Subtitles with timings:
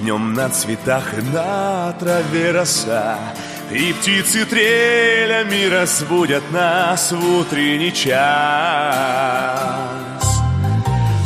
[0.00, 3.18] днем на цветах и на траве роса.
[3.70, 8.14] И птицы трелями разбудят нас в утренний час.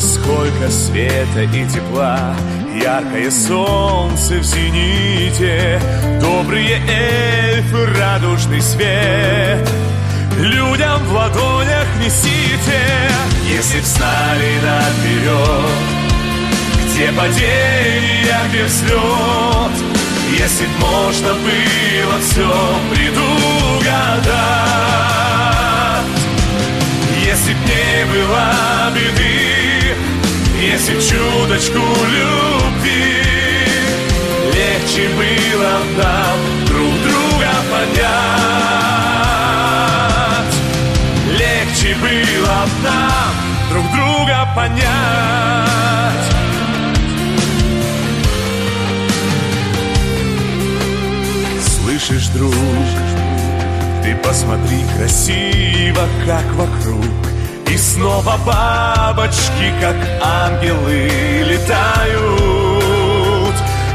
[0.00, 2.34] Сколько света и тепла
[2.83, 5.80] Яркое солнце в зените.
[6.20, 9.70] Добрые эльфы, радужный свет.
[10.38, 12.83] Людям в ладонях несите.
[13.48, 14.59] Если б знали
[16.98, 19.73] наперед Где падение, где взлет
[20.33, 22.51] Если б можно было все
[22.91, 24.34] предугадать.
[27.25, 29.95] Если б не было беды
[30.61, 33.22] Если б чуточку любви
[34.55, 38.09] Легче было нам друг друга понять.
[41.39, 43.33] Легче было нам
[43.70, 46.38] друг друга понять
[52.09, 52.55] Слышишь, друг,
[54.03, 57.05] ты посмотри красиво, как вокруг.
[57.70, 61.11] И снова бабочки, как ангелы,
[61.45, 62.33] летают.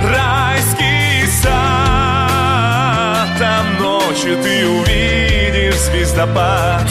[0.03, 6.87] Райский сад, там ночью ты увидишь звездопад.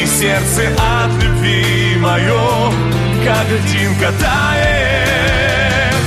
[0.00, 2.70] И сердце от любви мое,
[3.24, 6.04] как льдинка тает.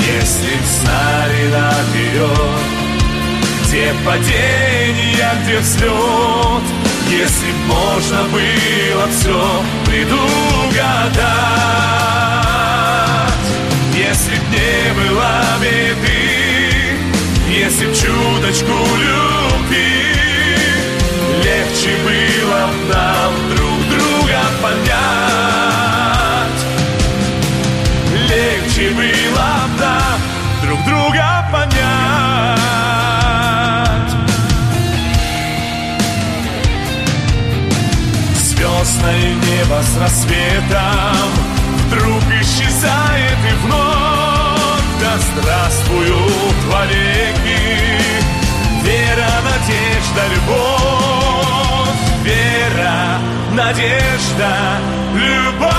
[0.00, 2.53] Если б знали наперед
[3.84, 6.62] где падение, где взлет.
[7.10, 10.24] Если б можно было все предугадать.
[13.94, 16.96] Если б не было беды
[17.48, 19.23] Если б чуточку любви
[38.84, 41.30] Звездное небо с рассветом
[41.86, 44.84] Вдруг исчезает и вновь.
[45.00, 47.58] Да здравствуют вовеки.
[48.82, 51.94] Вера, надежда, любовь.
[52.24, 53.20] Вера,
[53.52, 54.52] надежда,
[55.14, 55.73] любовь